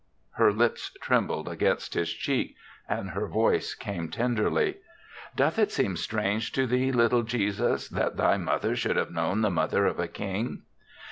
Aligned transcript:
Her 0.31 0.51
lips 0.51 0.97
trembled 0.99 1.47
against 1.47 1.93
his 1.93 2.11
cheek 2.11 2.55
and 2.89 3.11
her 3.11 3.27
voice 3.27 3.75
came 3.75 4.09
ten 4.09 4.35
derly. 4.35 4.77
"Doth 5.35 5.59
it 5.59 5.71
seem 5.71 5.95
strange 5.95 6.51
to 6.53 6.65
thee, 6.65 6.91
little 6.91 7.21
Jesus, 7.21 7.87
that 7.89 8.17
thy 8.17 8.37
mother 8.37 8.75
should 8.75 8.95
have 8.95 9.11
known 9.11 9.41
the 9.41 9.51
mother 9.51 9.85
of 9.85 9.99
a 9.99 10.07
King? 10.07 10.63